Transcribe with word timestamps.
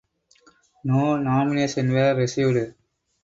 No 0.83 1.15
nominations 1.17 1.91
were 1.91 2.15
received. 2.15 2.73